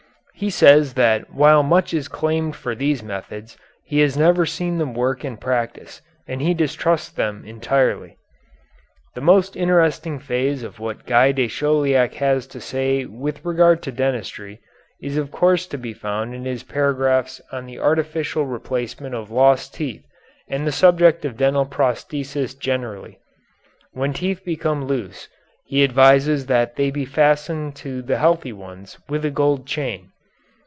[0.33, 4.95] He says that while much is claimed for these methods he has never seen them
[4.95, 8.17] work in practice and he distrusts them entirely.
[9.13, 13.91] The most interesting phase of what Guy de Chauliac has to say with regard to
[13.91, 14.59] dentistry
[14.99, 19.75] is of course to be found in his paragraphs on the artificial replacement of lost
[19.75, 20.03] teeth
[20.49, 23.19] and the subject of dental prosthesis generally.
[23.91, 25.27] When teeth become loose
[25.67, 30.07] he advises that they be fastened to the healthy ones with a gold chain.